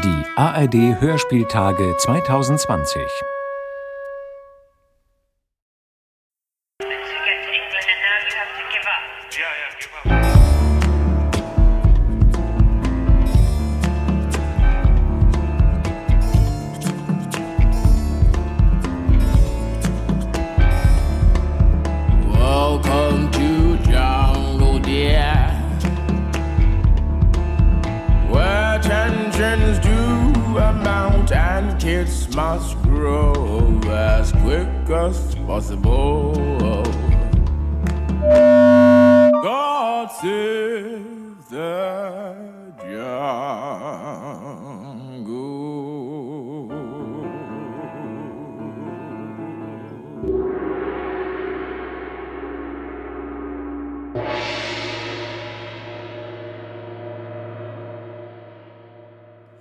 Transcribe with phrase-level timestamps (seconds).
[0.00, 3.02] Die ARD Hörspieltage 2020.
[34.88, 36.82] make possible.
[39.42, 42.51] God save the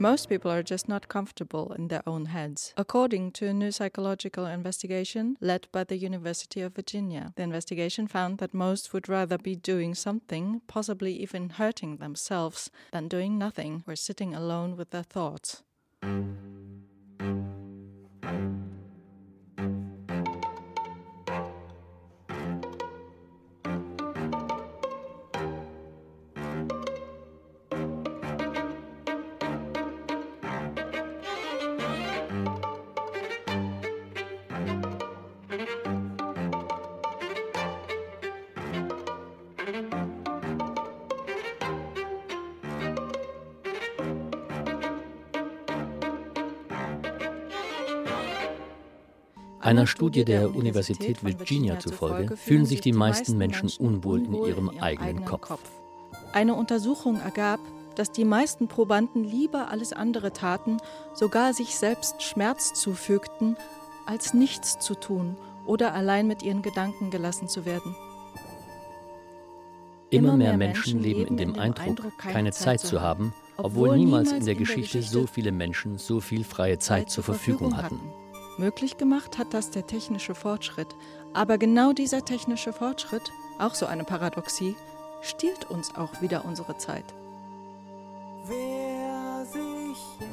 [0.02, 2.74] Most people are just not comfortable in their own heads.
[2.76, 8.40] According to a new psychological investigation led by the University of Virginia, the investigation found
[8.40, 13.96] that most would rather be doing something, possibly even hurting themselves, than doing nothing or
[13.96, 15.62] sitting alone with their thoughts.
[49.62, 55.24] Einer Studie der Universität Virginia zufolge fühlen sich die meisten Menschen unwohl in ihrem eigenen
[55.24, 55.60] Kopf.
[56.34, 57.60] Eine Untersuchung ergab,
[57.96, 60.78] dass die meisten Probanden lieber alles andere taten,
[61.14, 63.56] sogar sich selbst Schmerz zufügten,
[64.08, 65.36] als nichts zu tun
[65.68, 67.96] oder allein mit ihren Gedanken gelassen zu werden.
[70.10, 74.56] Immer mehr Menschen leben in dem Eindruck, keine Zeit zu haben, obwohl niemals in der
[74.56, 78.00] Geschichte so viele Menschen so viel freie Zeit zur Verfügung hatten.
[78.58, 80.96] Möglich gemacht hat das der technische Fortschritt.
[81.34, 84.76] Aber genau dieser technische Fortschritt, auch so eine Paradoxie,
[85.22, 87.06] stiehlt uns auch wieder unsere Zeit.
[88.46, 90.30] Wer sich jetzt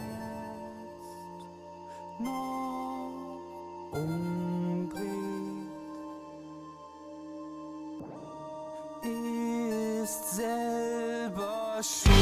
[2.21, 5.09] noch umdreht,
[10.05, 12.15] ist selber schuld.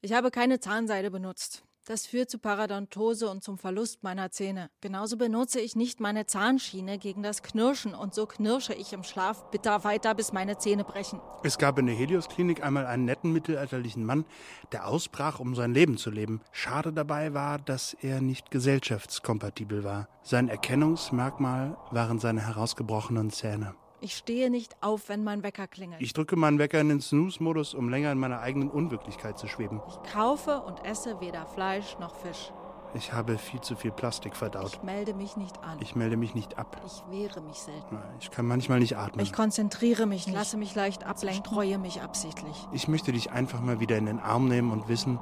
[0.00, 1.67] Ich habe keine Zahnseide benutzt.
[1.88, 4.68] Das führt zu Paradontose und zum Verlust meiner Zähne.
[4.82, 9.50] Genauso benutze ich nicht meine Zahnschiene gegen das Knirschen und so knirsche ich im Schlaf
[9.50, 11.18] bitter weiter, bis meine Zähne brechen.
[11.44, 14.26] Es gab in der Helios-Klinik einmal einen netten mittelalterlichen Mann,
[14.70, 16.42] der ausbrach, um sein Leben zu leben.
[16.52, 20.08] Schade dabei war, dass er nicht gesellschaftskompatibel war.
[20.22, 23.74] Sein Erkennungsmerkmal waren seine herausgebrochenen Zähne.
[24.00, 26.00] Ich stehe nicht auf, wenn mein Wecker klingelt.
[26.00, 29.80] Ich drücke meinen Wecker in den Snooze-Modus, um länger in meiner eigenen Unwirklichkeit zu schweben.
[29.88, 32.52] Ich kaufe und esse weder Fleisch noch Fisch.
[32.94, 34.72] Ich habe viel zu viel Plastik verdaut.
[34.74, 35.78] Ich melde mich nicht an.
[35.80, 36.80] Ich melde mich nicht ab.
[36.86, 37.98] Ich wehre mich selten.
[38.20, 39.24] Ich kann manchmal nicht atmen.
[39.24, 40.34] Ich konzentriere mich nicht.
[40.34, 42.56] lasse mich leicht ablenken, treue mich absichtlich.
[42.72, 45.18] Ich möchte dich einfach mal wieder in den Arm nehmen und wissen,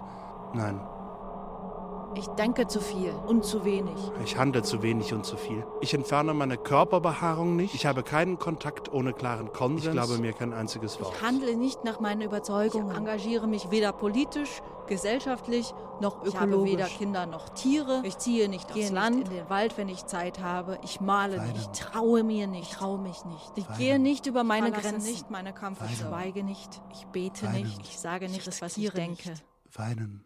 [0.54, 0.80] nein,
[2.18, 3.94] Ich denke zu viel und zu wenig.
[4.24, 5.66] ich handle zu wenig und zu viel.
[5.82, 7.74] Ich entferne meine Körperbehaarung nicht.
[7.74, 9.86] Ich habe keinen Kontakt ohne klaren Konsens.
[9.86, 11.14] Ich glaube mir kein einziges Wort.
[11.14, 12.90] Ich handle nicht nach meinen Überzeugungen.
[12.90, 16.32] Ich engagiere mich weder politisch, gesellschaftlich noch ökologisch.
[16.34, 18.00] Ich habe weder Kinder noch Tiere.
[18.04, 20.78] Ich ziehe nicht aufs Land, in den Wald, wenn ich Zeit habe.
[20.82, 21.52] Ich male Weinen.
[21.52, 21.70] nicht.
[21.72, 22.70] Ich traue mir nicht.
[22.70, 23.52] Ich traue mich nicht.
[23.56, 23.78] Ich Weinen.
[23.78, 25.10] gehe nicht über meine Verlasse Grenzen.
[25.10, 25.86] nicht meine Comfort.
[25.92, 26.10] Ich Weinen.
[26.10, 26.80] schweige nicht.
[26.92, 27.64] Ich bete Weinen.
[27.64, 27.82] nicht.
[27.82, 29.34] Ich sage nicht, das, was ich denke.
[29.74, 30.25] Weinen.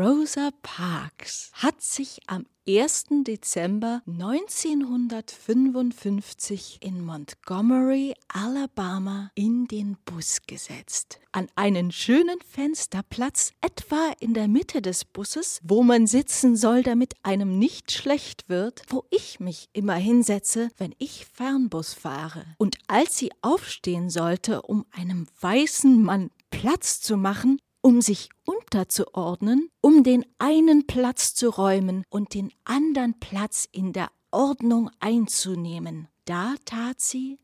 [0.00, 3.08] Rosa Parks hat sich am 1.
[3.26, 11.20] Dezember 1955 in Montgomery, Alabama, in den Bus gesetzt.
[11.32, 17.12] An einen schönen Fensterplatz, etwa in der Mitte des Busses, wo man sitzen soll, damit
[17.22, 22.46] einem nicht schlecht wird, wo ich mich immer hinsetze, wenn ich Fernbus fahre.
[22.56, 29.70] Und als sie aufstehen sollte, um einem weißen Mann Platz zu machen, um sich unterzuordnen,
[29.80, 36.08] um den einen Platz zu räumen und den anderen Platz in der Ordnung einzunehmen.
[36.24, 37.38] Da tat sie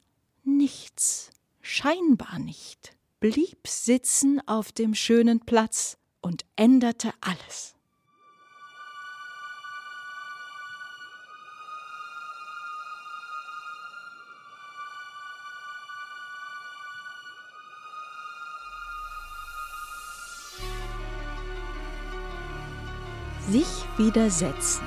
[0.44, 1.31] nichts,
[1.61, 7.75] scheinbar nicht, blieb sitzen auf dem schönen Platz und änderte alles.
[23.48, 23.66] Sich
[23.96, 24.82] widersetzen.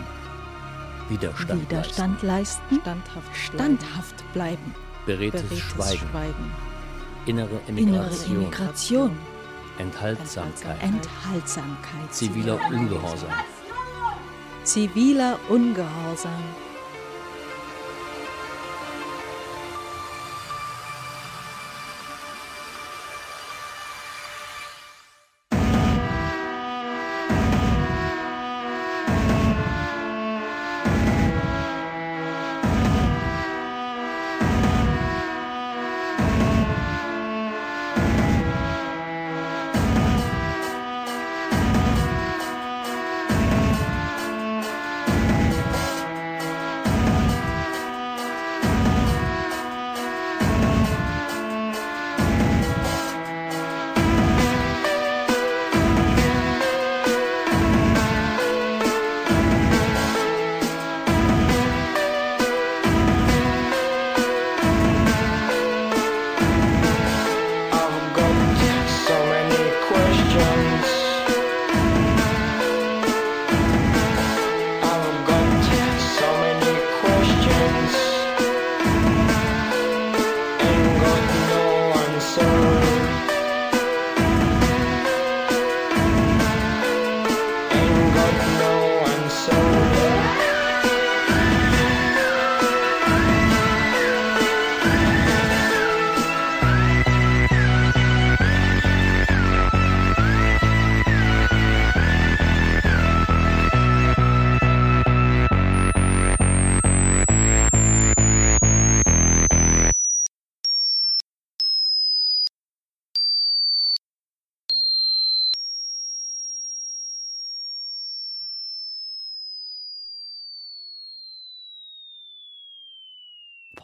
[1.07, 2.79] Widerstand, Widerstand leisten.
[2.81, 4.75] Standhaft, Standhaft bleiben.
[5.05, 6.07] Beredtes, Beredtes Schweigen.
[6.11, 6.51] Schweigen.
[7.25, 8.35] Innere Innere Emigration.
[8.35, 9.17] Immigration.
[9.79, 10.83] Enthaltsamkeit.
[10.83, 12.11] Enthaltsamkeit.
[12.13, 13.29] Ziviler Ungehorsam.
[14.63, 16.43] Ziviler Ungehorsam.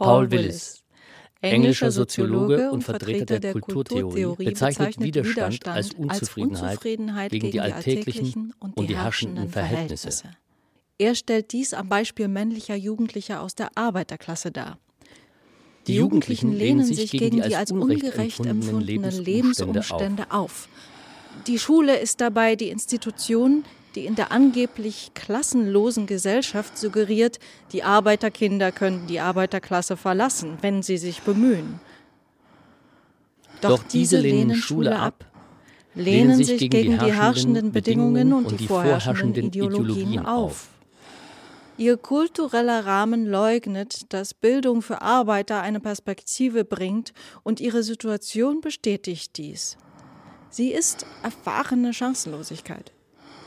[0.06, 0.84] Paul Willis,
[1.42, 6.80] englischer Soziologe und Vertreter der Kulturtheorie, bezeichnet Widerstand als Unzufriedenheit
[7.32, 10.32] gegen die alltäglichen und die herrschenden Verhältnisse.
[10.98, 14.78] Er stellt dies am Beispiel männlicher Jugendlicher aus der Arbeiterklasse dar.
[15.88, 20.70] Die Jugendlichen lehnen sich gegen die als ungerecht empfundenen Lebensumstände auf.
[21.48, 23.66] Die Schule ist dabei die Institution,
[23.96, 27.40] die in der angeblich klassenlosen Gesellschaft suggeriert,
[27.72, 31.80] die Arbeiterkinder können die Arbeiterklasse verlassen, wenn sie sich bemühen.
[33.62, 35.26] Doch diese lehnen Schule ab,
[35.96, 40.68] lehnen sich gegen die herrschenden Bedingungen und die vorherrschenden Ideologien auf.
[41.78, 47.12] Ihr kultureller Rahmen leugnet, dass Bildung für Arbeiter eine Perspektive bringt
[47.44, 49.78] und ihre Situation bestätigt dies.
[50.50, 52.95] Sie ist erfahrene Chancenlosigkeit.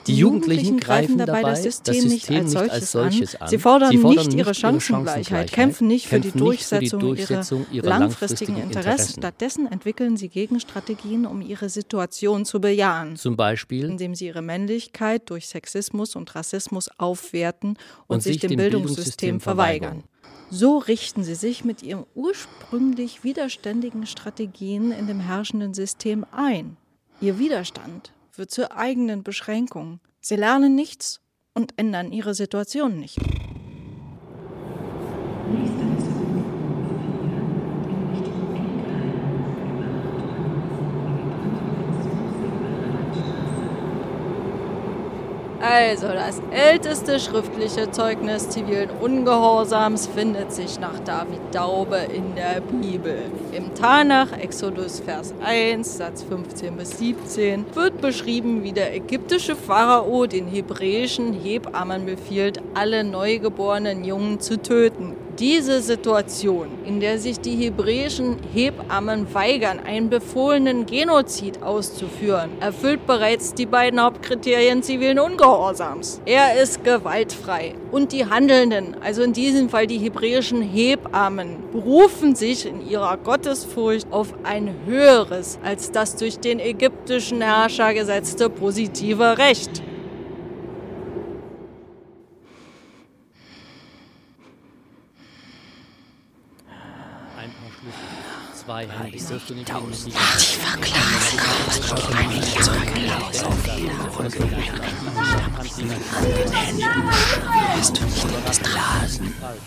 [0.08, 3.48] Die Jugendlichen greifen dabei das System, nicht als solches, als solches an.
[3.48, 7.00] Sie fordern, Sie fordern nicht ihre Chancengleichheit, kämpfen nicht für die nicht für die Durchsetzung,
[7.00, 8.88] Durchsetzung ihrer ihrer langfristigen langfristigen Interessen.
[8.88, 9.20] Interessen.
[9.20, 13.16] Stattdessen entwickeln sie Gegenstrategien, um ihre Situation zu bejahen.
[13.16, 17.70] Zum Beispiel indem sie ihre Männlichkeit durch Sexismus und Rassismus aufwerten
[18.06, 20.04] und, Und sich sich dem dem Bildungssystem Bildungssystem verweigern.
[20.50, 26.78] So richten sie sich mit ihren ursprünglich widerständigen Strategien in dem herrschenden System ein.
[27.20, 30.00] Ihr Widerstand wird zur eigenen Beschränkung.
[30.20, 31.20] Sie lernen nichts
[31.54, 33.18] und ändern ihre Situation nicht.
[45.70, 53.24] Also, das älteste schriftliche Zeugnis zivilen Ungehorsams findet sich nach David Daube in der Bibel.
[53.52, 60.24] Im Tanach, Exodus Vers 1, Satz 15 bis 17, wird beschrieben, wie der ägyptische Pharao
[60.24, 65.27] den hebräischen Hebammen befiehlt, alle neugeborenen Jungen zu töten.
[65.38, 73.54] Diese Situation, in der sich die hebräischen Hebammen weigern, einen befohlenen Genozid auszuführen, erfüllt bereits
[73.54, 76.20] die beiden Hauptkriterien zivilen Ungehorsams.
[76.26, 77.76] Er ist gewaltfrei.
[77.92, 84.12] Und die Handelnden, also in diesem Fall die hebräischen Hebammen, berufen sich in ihrer Gottesfurcht
[84.12, 89.82] auf ein höheres als das durch den ägyptischen Herrscher gesetzte positive Recht.
[98.68, 100.14] Zwei Handys, dürfte nicht tausend.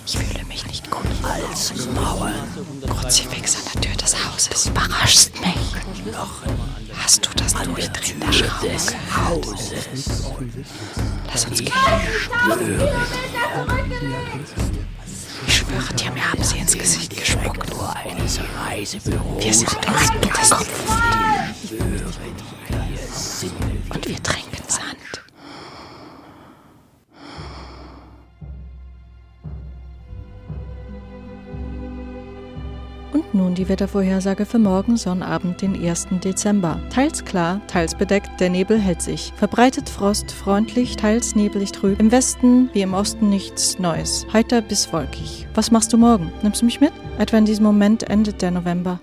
[0.06, 1.02] Ich fühle mich nicht gut.
[1.24, 2.34] Als Mauern.
[2.88, 4.64] Kruzifix an der Tür des Hauses.
[4.66, 6.14] Du überraschst mich.
[6.14, 6.44] Noch
[6.96, 10.32] Hast du das Durchdrehen der Schraube des Hauses?
[11.28, 11.72] Lass uns gehen.
[15.52, 17.70] Ich schwöre dir, mir haben sie ins Gesicht gespuckt.
[19.38, 20.70] Wir sind uns Kopf.
[23.90, 24.51] Und wir trinken
[33.42, 36.08] nun die Wettervorhersage für morgen Sonnabend, den 1.
[36.24, 36.80] Dezember.
[36.90, 39.34] Teils klar, teils bedeckt, der Nebel hält sich.
[39.36, 42.00] Verbreitet Frost, freundlich, teils nebelig trüb.
[42.00, 44.28] Im Westen wie im Osten nichts Neues.
[44.32, 45.48] Heiter bis wolkig.
[45.56, 46.32] Was machst du morgen?
[46.44, 46.94] Nimmst du mich mit?
[47.18, 49.00] Etwa in diesem Moment endet der November.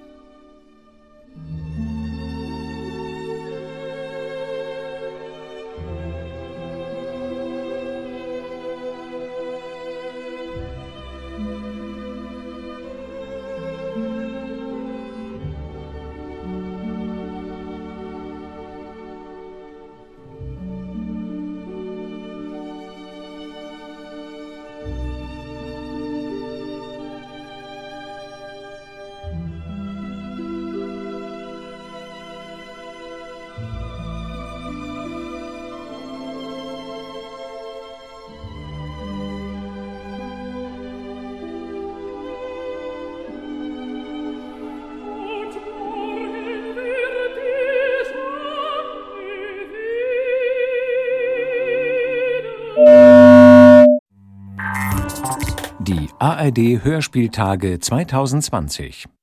[56.48, 59.17] ARD Hörspieltage 2020